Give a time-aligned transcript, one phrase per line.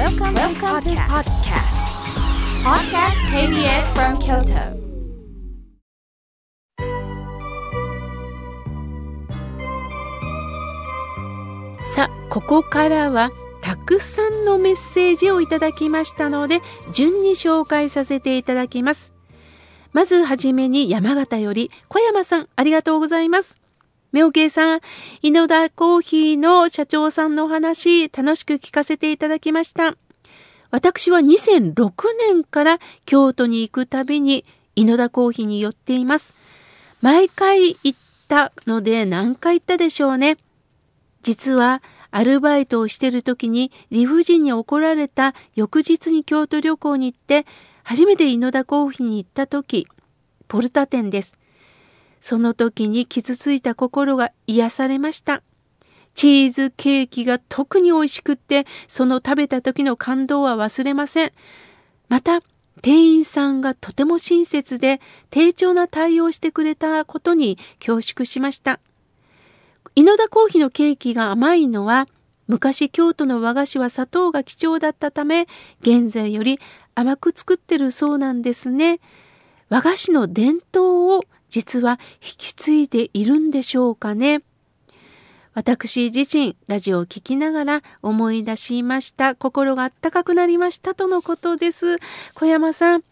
[0.00, 1.76] Welcome, Welcome to podcast.
[2.64, 4.80] Podcast KBS from Kyoto.
[11.86, 16.62] さあここからはたくさんのメッセージをいただきましたので
[16.94, 19.12] 順に紹介させていただきます
[19.92, 23.59] まずはじめに山形より小山さんありがとうございます
[24.12, 24.80] 妙慶さん、
[25.22, 29.96] 井野田コーヒーの社長さんのお話、楽しく聞かせていただきました。
[30.70, 31.92] 私は2006
[32.28, 34.44] 年から京都に行くたびに
[34.76, 36.34] 井野田コーヒーに寄っています。
[37.02, 37.94] 毎回行っ
[38.28, 40.36] たので何回行ったでしょうね。
[41.22, 47.46] 実はアルバイトをしてる時に理不尽に怒られた翌日に京都旅行に行って
[47.84, 49.86] 初めて井野田コーヒーに行った時、
[50.48, 51.39] ポルタ店です。
[52.20, 55.42] その時に傷ついた心が癒されました。
[56.14, 61.32] チーズケーキが特に美味しくって、その食べた時の感動は忘れません。
[62.08, 62.40] また、
[62.82, 68.80] 店員さんがとても親切で、丁重な対応してくれたことに恐縮しました。
[69.94, 72.08] 井野田コーヒーのケーキが甘いのは、
[72.48, 75.46] 昔京都の和菓子は砂糖が貴重だったため、
[75.80, 76.58] 現在より
[76.94, 79.00] 甘く作ってるそうなんですね。
[79.68, 84.42] 和菓子の伝統を実は引き継いでいるんでしょうかね。
[85.52, 89.34] 私自身ラジオを聴きながら思い出しました。
[89.34, 91.98] 心があったかくなりましたとのことです。
[92.34, 93.04] 小山さん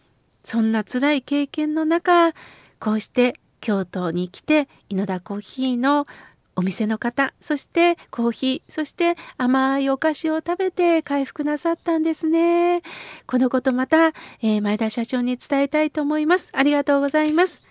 [0.43, 2.33] そんな辛い経験の中
[2.79, 6.07] こうして京都に来て井田コーヒーの
[6.55, 12.81] お店の方そしてコーヒーそして甘いお菓子を食べて回復なさったんですね。
[13.27, 14.07] このことまた、
[14.41, 16.51] えー、前田社長に伝えたいと思います。
[16.53, 17.68] ありがとうございます。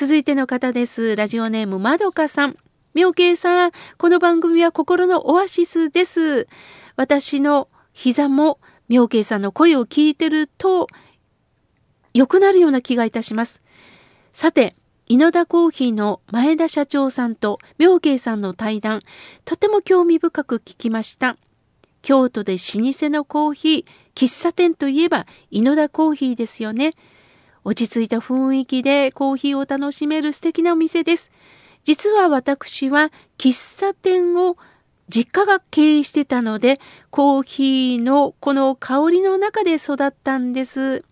[0.00, 1.14] 続いての方です。
[1.14, 2.56] ラジオネームまどかさん。
[2.94, 6.48] 妙慶さん、この番組は心のオアシスです。
[6.96, 10.86] 私の膝も妙慶さんの声を聞いてると
[12.14, 13.62] 良くなるような気がいたします。
[14.32, 19.02] さて、井野田コーヒーの前田社長さんと妙慶さんの対談、
[19.44, 21.36] とても興味深く聞きました。
[22.00, 26.92] 京都で老舗のコーヒー、喫茶店といえば井野田コーヒーですよね。
[27.64, 31.30] 落ち着いた雰囲気でコーヒーを楽しめる素敵なお店です。
[31.84, 34.56] 実は私は喫茶店を
[35.08, 41.04] 実家が経営してたので、コーヒーのこの香りの中で育ったんです。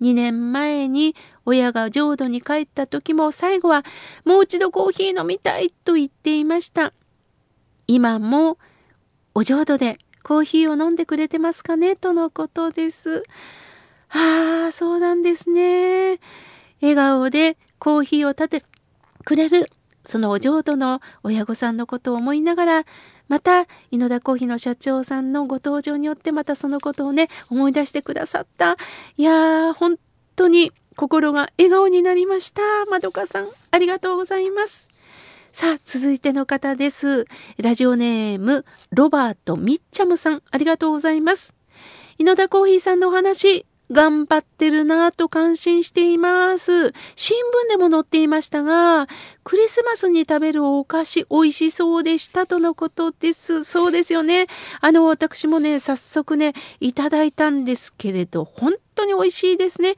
[0.00, 3.84] 2年前に親が浄土に帰った時も最後は
[4.24, 6.92] もう一度コーヒー飲みたいと言っていました。
[7.86, 8.58] 今も
[9.34, 13.22] お浄土でコーヒーを飲んでくれてますかねとのことです。
[14.10, 16.18] ああ、そうなんですね。
[16.80, 18.62] 笑顔でコーヒーを立て
[19.24, 19.66] くれる、
[20.04, 22.84] そのお浄土の親御さんのことを思いながら、
[23.28, 28.78] また、井野田コーヒーの社長さんのご登場によってまたそのことをね、思い出してくださった。
[29.18, 29.98] いやー、本
[30.34, 32.62] 当に心が笑顔になりました。
[32.86, 34.88] まどかさん、ありがとうございます。
[35.52, 37.26] さあ、続いての方です。
[37.58, 41.54] ラジオネーム、ロバート・ミッチャムさん、ありがとうございます。
[42.16, 46.92] 井野田コーヒーさんのお話、頑張ってるなぁと感心しています。
[47.16, 49.06] 新聞でも載っていましたが、
[49.44, 53.64] クリスマスに食べるお菓子美味しそうでしたとのことです。
[53.64, 54.46] そうですよね。
[54.80, 59.94] あの、私もね、早速ね、いただいたんですけれど、本当に美味しいですね。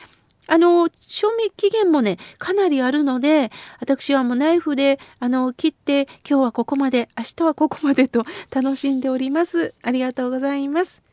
[0.46, 9.74] あの、賞味期限もね、かなりあるので、私はもうナイフで、あの、切って、今日はここまで、明日はここまでと楽しんでおります。
[9.82, 11.09] ありがとうございます。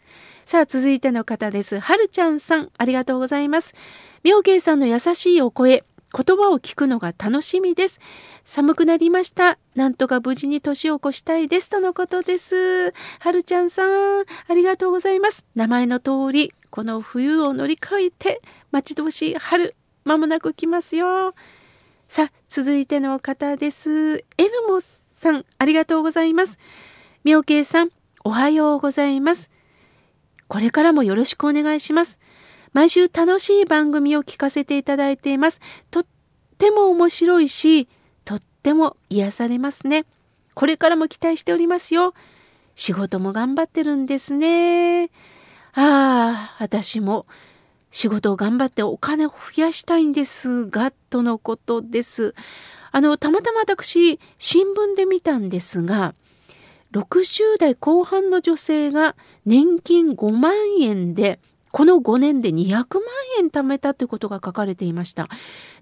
[0.47, 1.78] さあ、続いての方です。
[1.78, 3.75] はるちゃんさん、ありがとうございます。
[4.24, 8.00] 妙慶さんの優しいお声、言葉を聞くのが楽しみです。
[8.46, 9.58] 寒くなりました。
[9.75, 11.68] なんとか無事に年を越したいです。
[11.68, 12.94] とのことです。
[13.19, 15.44] はるちゃんさん、ありがとうございます。
[15.53, 18.41] 名前の通り、この冬を乗り越えて、
[18.72, 19.75] 待ち遠しい春、
[20.06, 21.35] まもなく来ますよ。
[22.08, 24.24] さあ、続いての方です。
[24.38, 24.79] エルモ
[25.14, 26.58] さん、ありがとうございます。
[27.25, 27.90] 妙慶さん、
[28.24, 29.56] おはようございます。
[30.47, 32.20] これからもよろしくお願いします。
[32.73, 35.59] 毎週楽しい番組を聞かせていただいています。
[35.91, 36.05] とっ
[36.58, 37.88] ても面白いし、
[38.26, 40.05] とっても癒されますね。
[40.53, 42.14] これからも期待しておりますよ。
[42.76, 45.05] 仕事も頑張ってるんですね。
[45.05, 45.09] あ
[45.73, 47.26] あ、私も
[47.91, 52.35] 仕事を頑張ってお金を増やしたいんですが、とのことです。
[52.91, 56.14] あの、たまたま私、新聞で見たんですが、
[56.93, 61.39] 60代後半の女性が年金5万円で
[61.72, 62.84] この5年で200万
[63.39, 65.28] 円貯めたということが書かれていました。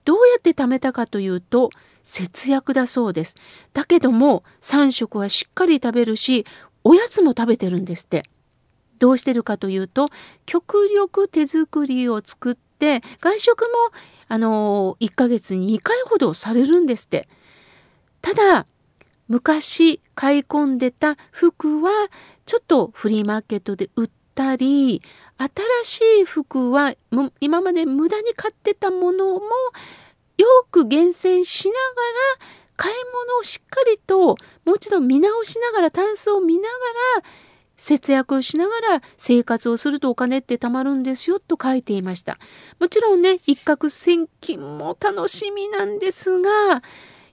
[0.03, 1.69] どうやって貯めたかというと
[2.03, 3.35] 節約だそうです。
[3.73, 6.45] だけども3食はしっかり食べるし
[6.83, 8.23] おやつも食べてるんですって。
[8.97, 10.09] どうしてるかというと
[10.45, 13.67] 極力手作りを作って外食も
[14.27, 17.27] あの1ヶ月に2回ほどされるんですって。
[18.21, 18.65] ただ
[19.27, 21.91] 昔買い込んでた服は
[22.45, 25.01] ちょっとフリーマーケットで売ったり
[25.37, 26.93] 新しい服は
[27.39, 29.41] 今まで無駄に買ってたものも
[30.37, 31.81] よく厳選しながら
[32.77, 32.95] 買い
[33.27, 36.67] 物をしっかりともう一度見直しながらタンスを見なが
[37.21, 37.23] ら
[37.77, 42.37] 節約をしながら生活をするとお金って貯まるんですよと書いていました。
[42.79, 46.83] もちろんね一攫千金も楽しみなんですが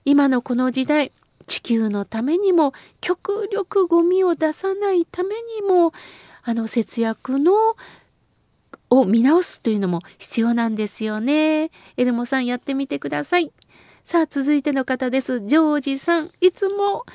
[0.05, 1.13] 今のこの時代
[1.43, 5.93] 地球のためにも極力ゴミを出さないためにも
[6.43, 7.53] あの節約の
[8.89, 11.71] を見直すというのも必要なんですよね。
[11.97, 13.51] エルモさんやってみてください。
[14.03, 15.39] さあ続いての方です。
[15.41, 17.05] ジョージさんいつも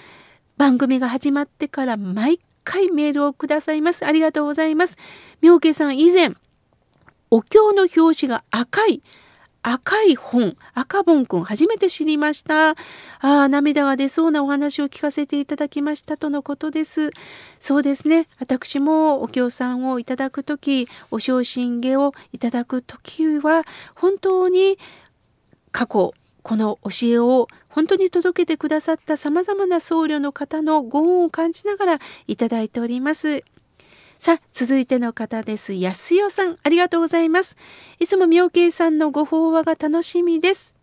[0.56, 4.04] 番組が始まってから毎回メールをくださいます。
[4.04, 4.96] ありがとうございます。
[5.40, 6.32] 妙慶さん以前
[7.30, 9.02] お経の表紙が赤い
[9.62, 12.70] 赤い本、赤本くん初めて知りました。
[12.70, 12.74] あ
[13.20, 17.10] あ、涙が出そうなお話を聞かせていただきましたとのことです。
[17.58, 18.28] そうですね。
[18.38, 23.64] 私もお経さんをいただくとき、お昇進下をいただくときは、
[23.94, 24.78] 本当に
[25.72, 33.44] 過去、この教えを本当に届けてくださった様々な僧侶の方のご恩を感じながらいただいております。
[34.18, 35.74] さあ、続いての方です。
[35.74, 37.56] 安代さん、ありがとうございます。
[38.00, 40.74] いつも妙慶さんのご法話が楽しみです。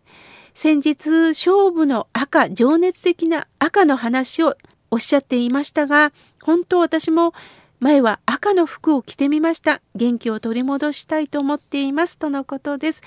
[0.54, 4.56] 先日、勝負の赤、情熱的な赤の話を
[4.90, 6.12] おっしゃっていましたが、
[6.42, 7.34] 本当私も
[7.78, 9.82] 前は赤の服を着てみました。
[9.94, 12.16] 元気を取り戻したいと思っています。
[12.16, 13.02] とのことです。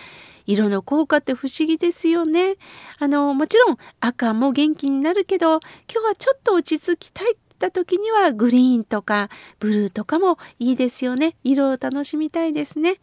[0.46, 2.58] 色の効果って不思議ですよね。
[3.00, 5.60] あの、もちろん赤も元気になるけど、
[5.92, 9.30] 今日はちょっと落ち着きたいった時にはグリーンとか
[9.60, 11.36] ブルーとかもいいですよね。
[11.44, 13.00] 色を楽しみたいですね。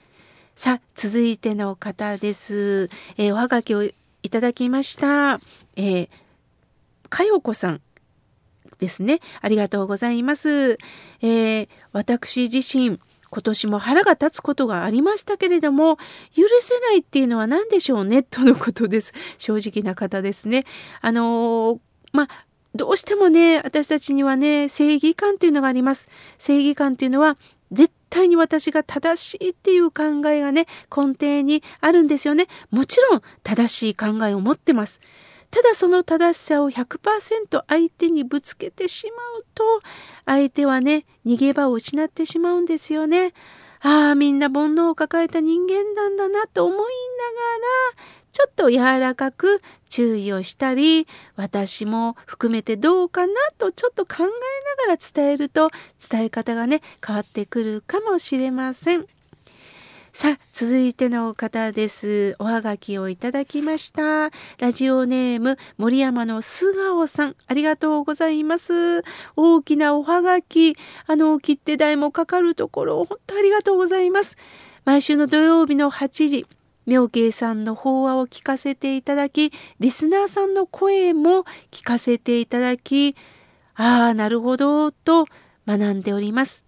[0.55, 2.89] さあ、続いての方です。
[3.19, 3.93] えー、おはがきをい
[4.31, 5.41] ただきました。
[5.77, 6.09] えー、
[7.11, 7.83] かよこさん
[8.79, 9.21] ですね。
[9.43, 10.79] ありがとうございます。
[11.21, 12.99] えー、私自身、
[13.29, 15.97] 今年も腹が立つことがありましたけれども
[16.35, 18.23] 許せないっていうのは何でしょうね？
[18.23, 20.65] とのことです正直な方ですね
[21.03, 21.81] あの
[22.13, 26.09] まあどうしてもね私たちにはね正義感というのがあります。
[26.39, 27.37] 正義感というのは
[27.73, 32.47] 絶対に私が正しいっていう考えがね根底にあるんですよね。
[32.71, 35.01] もちろん正しい考えを持ってます。
[35.51, 39.65] ただその正しさを100%相手にぶつけてしまうと
[40.27, 43.33] 相手はね逃げ場を失ってしまうんですよね。
[43.81, 46.93] ああみんな煩悩を抱えた人間なんだなと思いながら
[48.37, 51.07] ちょっと柔らかく注意をしたり
[51.37, 54.33] 私も含めてどうかなとちょっと考えなが
[54.93, 55.71] ら伝えると
[56.11, 59.07] 伝え方がね変わってくるかもしれません。
[60.13, 62.37] さあ続いての方です。
[62.39, 64.31] おはがきをいただきました。
[64.59, 67.37] ラジオネーム森山の素顔さん。
[67.47, 69.03] ありがとうございます。
[69.37, 74.37] 大きなおはがきあの切手代もかかるところ本当ありがとうございます。
[74.85, 76.47] 毎週の土曜日の8時
[76.87, 83.17] 妙慶さんの法話を聞かせていただき、リスナーさんの声も聞かせていただき、
[83.75, 85.27] ああ、なるほど、と
[85.67, 86.67] 学んでおります。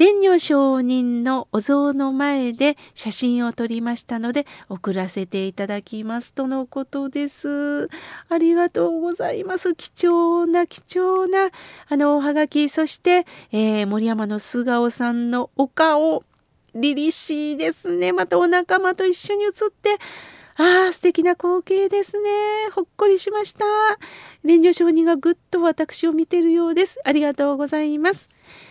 [0.00, 7.90] 蓮如上人のお像の前で写真を撮りましたので送らせていただきますとのことです。
[8.30, 9.74] ありがとうございます。
[9.74, 11.50] 貴重な貴重な
[11.86, 16.24] あのおはがき、そして、えー、森山の素顔さんのお顔、
[16.74, 18.12] 凛々しいですね。
[18.12, 19.98] またお仲間と一緒に写って、
[20.56, 22.28] ああ、素敵な光景ですね。
[22.74, 23.64] ほっこりしました。
[24.42, 27.00] 蓮女上人がぐっと私を見てるようです。
[27.04, 28.28] ありがとうございます。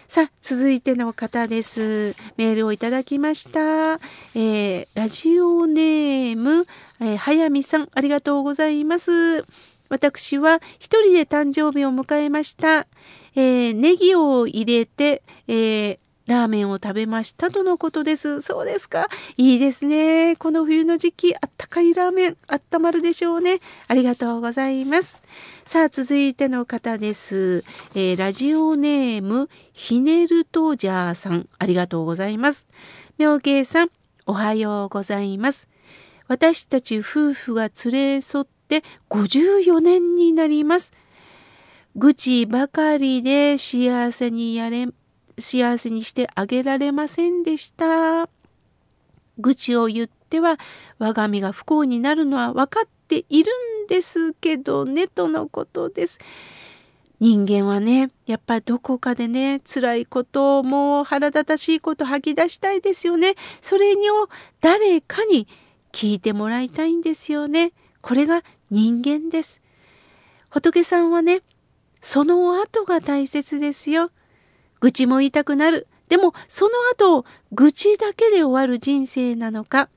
[0.08, 2.16] さあ、続いての方です。
[2.38, 4.00] メールをいただきました。
[4.36, 6.68] えー、ラジオネーム、
[7.00, 9.44] えー、早見さん、ありがとうございます。
[9.90, 12.88] 私は一人で誕生日を迎えました。
[13.36, 18.42] えー、ネギを入れて、えーラーメンを食べましたとのことです。
[18.42, 19.10] そうですか。
[19.36, 20.36] いいですね。
[20.36, 23.60] この冬の時期、あったかいラーメン、あったまるでしょうね。
[23.88, 25.24] ありがとうございます。
[25.66, 27.64] さあ、続いての方です。
[27.96, 32.68] えー、ラジオネーム、ひねるとジャーさん、ありがとうございます。
[33.18, 33.90] 妙慶さん、
[34.28, 35.68] おはようございます。
[36.28, 40.92] 私たち夫婦が連れ添って54年になります。
[41.96, 44.86] 愚痴ばかりで幸せにやれ
[45.40, 48.30] 幸せにしてあげられませんでした。
[49.38, 50.58] 愚痴を言っては
[50.98, 53.52] 我が身が不幸になるのは分かっている
[53.86, 56.20] んですけどねとのことです。
[57.20, 64.30] 人間はねやっぱどこかでね辛いこともう腹立たしいこと吐き出したいですよねそれを
[64.62, 65.48] 誰かに
[65.92, 69.62] 聞いてもらいたいんですよねこれが人間です
[70.50, 71.42] 仏さんはね
[72.02, 74.12] その後が大切ですよ
[74.80, 75.88] 愚痴も言いたくなる。
[76.08, 79.90] でもその後愚痴だけで終わる人生なのか。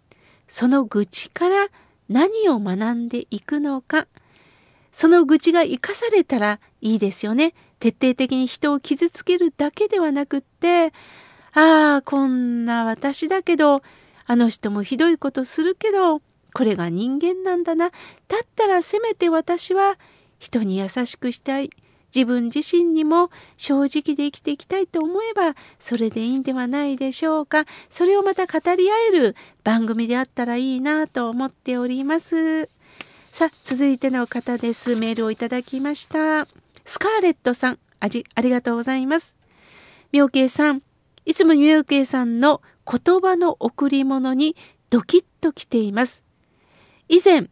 [0.48, 1.68] その愚痴から
[2.08, 4.06] 何を学んでいくのか。
[4.92, 7.54] その愚痴が生かされたらいいですよね。
[7.80, 10.92] 徹底的に人を傷つけるだけではなくって。
[11.54, 13.82] ああこんな私だけど
[14.26, 16.22] あの人もひどいことするけど
[16.54, 17.90] これが人間なんだな。
[17.90, 19.98] だったらせめて私は
[20.38, 21.70] 人に優しくしたい。
[22.14, 27.64] 自分自身にも正直で生きていきたいと思えばそれでいいんではないでしょうか。
[27.88, 32.68] それをまた語り合える番組であったらいいなと思っております。
[33.32, 34.96] さあ続いての方です。
[34.96, 36.46] メールをいただきました。
[36.84, 37.78] スカーレットさん。
[38.00, 39.34] あありがとうございます。
[40.12, 40.82] 妙慶さん。
[41.24, 44.56] いつも妙慶さんの言葉の贈り物に
[44.90, 46.22] ドキッときています。
[47.08, 47.48] 以前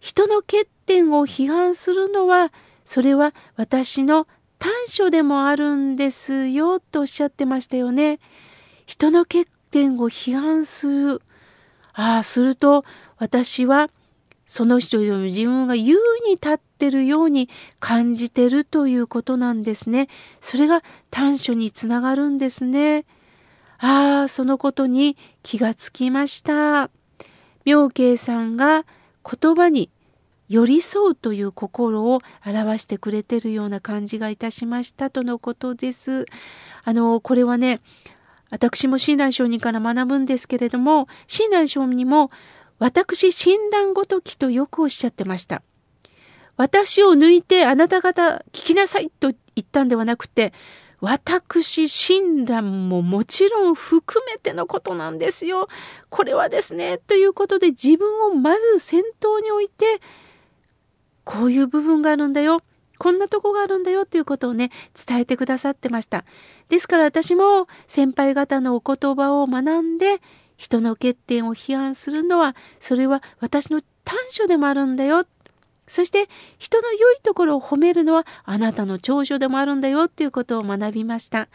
[0.00, 2.52] 人の欠点を批判するのは
[2.84, 4.26] それは私の
[4.58, 8.20] 短所でもあるんですよとおっしゃってましたよね。
[8.86, 11.22] 人の欠点を批判する。
[11.94, 12.84] ああ、すると
[13.18, 13.90] 私は
[14.46, 15.96] その人よりも自分が優
[16.26, 17.48] に立ってるように
[17.80, 20.08] 感じてるということなんですね。
[20.40, 23.04] それが短所につながるんですね。
[23.78, 26.90] ああ、そのことに気がつきました。
[27.64, 28.84] 妙慶さんが
[29.24, 29.90] 言葉に
[30.48, 36.26] 寄り添うという心を表してくれてるような感じがいたしましたとのことです。
[36.84, 37.80] あのこれはね
[38.50, 42.30] 私も親鸞上人から学ぶんですけれども親鸞上人も
[42.78, 45.62] 私親鸞ごときとよくおっしゃってました。
[46.56, 50.52] 私を抜いてあなた方聞きなさいと言ったんではなくて
[51.00, 55.68] 私親鸞ももちろん含めてのことなんですよ。
[56.10, 60.00] これはですねということで自分をまず先頭に置いて
[61.24, 62.62] こういう部分があるんだよ。
[62.98, 64.70] こんなとこがあるんだよっていうことをね
[65.06, 66.24] 伝えてくださってました。
[66.68, 70.20] ですから私も先輩方のお言葉を学んで
[70.56, 75.24] 人の欠点を批判するのはそれは私の短所でもあるんだよ。
[75.88, 81.48] そして人の良いところを褒めるのはあなたの長所でもあるんだよっていうことを学びました。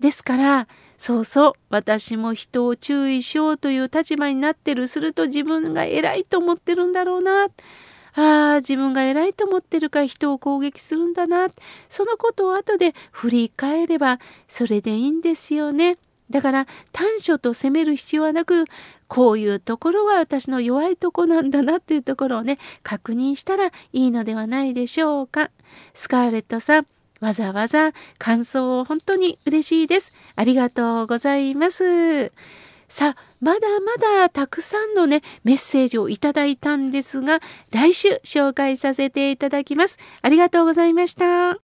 [0.00, 0.66] ですから
[0.96, 4.88] そうそう私も人を注意しようという立場になってる。
[4.88, 7.48] すると自分が偉いと思ってるんだろうな。
[8.20, 11.48] ああ自分が偉いと思ってるから人を攻撃するんだな
[11.88, 15.96] そのことを後で振り返ればそれでいいんですよね。
[16.28, 18.66] だから短所と責める必要はなく
[19.08, 25.50] こういうところは私の弱いとこなんだなっていうところをね確認したらいいのではないでしょうか。
[25.94, 26.86] スカーレットさん
[27.20, 30.12] わざわざ感想を本当に嬉しいです。
[30.36, 32.32] ありがとうございます。
[32.88, 39.98] さあまだまだたくさんのねメッセージをいただいたんですが来週紹介させていただきます。
[40.22, 41.69] ありがとうございました。